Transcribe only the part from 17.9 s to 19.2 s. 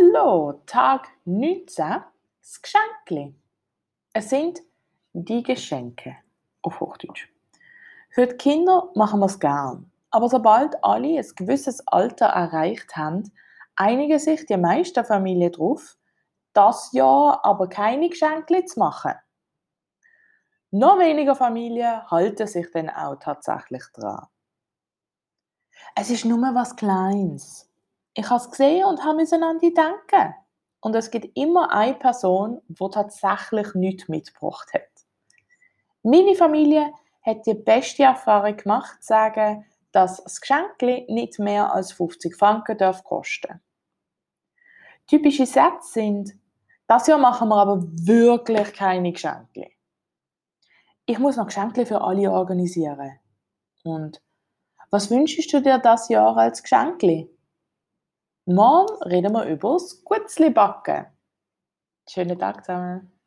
Geschenke zu machen.